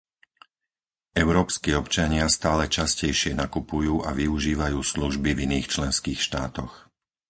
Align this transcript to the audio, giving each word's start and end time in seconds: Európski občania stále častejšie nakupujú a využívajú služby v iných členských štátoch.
Európski 1.23 1.69
občania 1.81 2.25
stále 2.37 2.65
častejšie 2.77 3.31
nakupujú 3.43 3.95
a 4.07 4.17
využívajú 4.21 4.79
služby 4.93 5.29
v 5.37 5.41
iných 5.47 5.67
členských 5.77 6.17
štátoch. 6.27 6.73